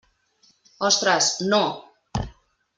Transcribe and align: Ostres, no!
Ostres, 0.87 1.29
no! 1.53 1.63